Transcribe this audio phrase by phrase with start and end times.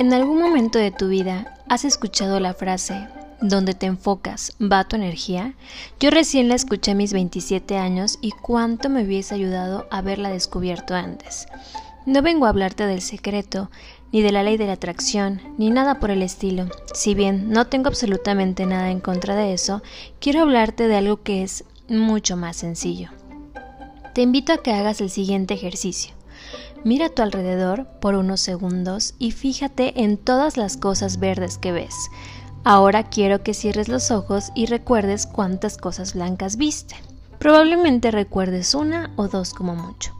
[0.00, 3.06] En algún momento de tu vida has escuchado la frase,
[3.42, 5.52] donde te enfocas, va tu energía.
[6.00, 10.94] Yo recién la escuché a mis 27 años y cuánto me hubiese ayudado haberla descubierto
[10.94, 11.48] antes.
[12.06, 13.70] No vengo a hablarte del secreto,
[14.10, 16.70] ni de la ley de la atracción, ni nada por el estilo.
[16.94, 19.82] Si bien no tengo absolutamente nada en contra de eso,
[20.18, 23.10] quiero hablarte de algo que es mucho más sencillo.
[24.14, 26.14] Te invito a que hagas el siguiente ejercicio.
[26.82, 31.72] Mira a tu alrededor por unos segundos y fíjate en todas las cosas verdes que
[31.72, 31.94] ves.
[32.64, 36.94] Ahora quiero que cierres los ojos y recuerdes cuántas cosas blancas viste.
[37.38, 40.14] Probablemente recuerdes una o dos como mucho.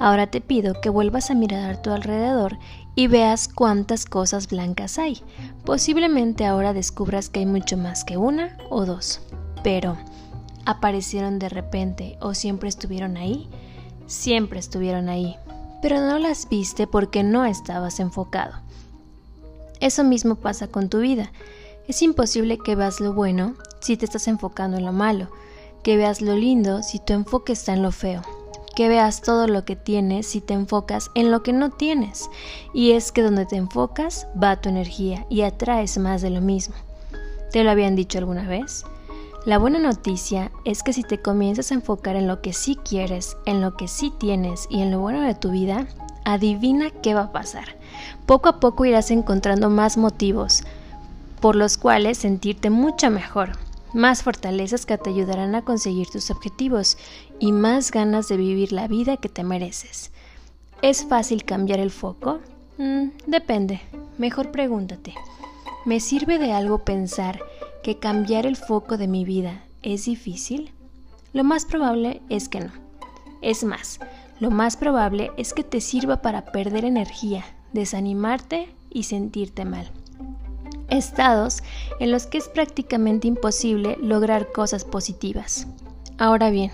[0.00, 2.58] Ahora te pido que vuelvas a mirar a tu alrededor
[2.96, 5.22] y veas cuántas cosas blancas hay.
[5.64, 9.20] Posiblemente ahora descubras que hay mucho más que una o dos.
[9.62, 9.96] Pero,
[10.64, 13.48] ¿aparecieron de repente o siempre estuvieron ahí?
[14.06, 15.36] Siempre estuvieron ahí
[15.82, 18.54] pero no las viste porque no estabas enfocado.
[19.80, 21.30] Eso mismo pasa con tu vida.
[21.86, 25.28] Es imposible que veas lo bueno si te estás enfocando en lo malo,
[25.82, 28.22] que veas lo lindo si tu enfoque está en lo feo,
[28.74, 32.28] que veas todo lo que tienes si te enfocas en lo que no tienes.
[32.74, 36.74] Y es que donde te enfocas va tu energía y atraes más de lo mismo.
[37.52, 38.84] ¿Te lo habían dicho alguna vez?
[39.48, 43.38] La buena noticia es que si te comienzas a enfocar en lo que sí quieres,
[43.46, 45.86] en lo que sí tienes y en lo bueno de tu vida,
[46.26, 47.64] adivina qué va a pasar.
[48.26, 50.64] Poco a poco irás encontrando más motivos
[51.40, 53.52] por los cuales sentirte mucho mejor,
[53.94, 56.98] más fortalezas que te ayudarán a conseguir tus objetivos
[57.38, 60.10] y más ganas de vivir la vida que te mereces.
[60.82, 62.40] ¿Es fácil cambiar el foco?
[62.76, 63.80] Mm, depende.
[64.18, 65.14] Mejor pregúntate.
[65.86, 67.40] ¿Me sirve de algo pensar
[67.82, 70.72] que cambiar el foco de mi vida es difícil?
[71.32, 72.72] Lo más probable es que no.
[73.42, 74.00] Es más,
[74.40, 79.90] lo más probable es que te sirva para perder energía, desanimarte y sentirte mal.
[80.88, 81.62] Estados
[82.00, 85.66] en los que es prácticamente imposible lograr cosas positivas.
[86.16, 86.72] Ahora bien,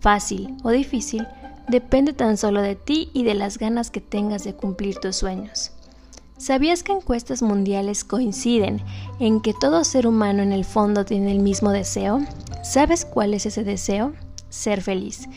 [0.00, 1.26] fácil o difícil
[1.68, 5.72] depende tan solo de ti y de las ganas que tengas de cumplir tus sueños.
[6.40, 8.80] ¿Sabías que encuestas mundiales coinciden
[9.18, 12.20] en que todo ser humano en el fondo tiene el mismo deseo?
[12.62, 14.14] ¿Sabes cuál es ese deseo?
[14.48, 15.28] Ser feliz.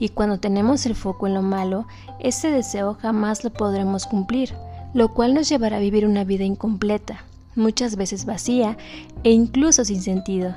[0.00, 1.86] Y cuando tenemos el foco en lo malo,
[2.20, 4.54] ese deseo jamás lo podremos cumplir,
[4.94, 8.78] lo cual nos llevará a vivir una vida incompleta, muchas veces vacía
[9.24, 10.56] e incluso sin sentido.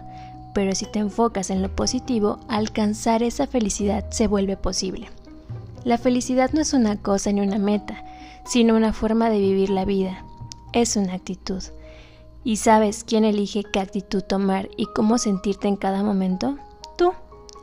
[0.53, 5.09] Pero si te enfocas en lo positivo, alcanzar esa felicidad se vuelve posible.
[5.83, 8.05] La felicidad no es una cosa ni una meta,
[8.49, 10.25] sino una forma de vivir la vida.
[10.73, 11.61] Es una actitud.
[12.43, 16.57] ¿Y sabes quién elige qué actitud tomar y cómo sentirte en cada momento?
[16.97, 17.13] Tú.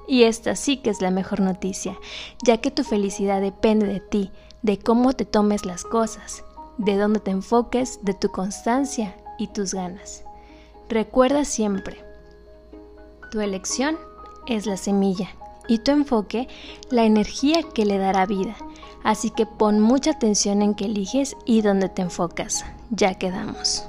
[0.06, 1.98] Y esta sí que es la mejor noticia,
[2.44, 4.30] ya que tu felicidad depende de ti,
[4.62, 6.44] de cómo te tomes las cosas,
[6.78, 10.22] de dónde te enfoques, de tu constancia y tus ganas.
[10.88, 12.04] Recuerda siempre,
[13.32, 13.96] tu elección
[14.46, 15.30] es la semilla
[15.69, 16.49] y tu enfoque
[16.91, 18.56] la energía que le dará vida.
[19.04, 22.65] Así que pon mucha atención en qué eliges y dónde te enfocas.
[22.91, 23.84] Ya quedamos.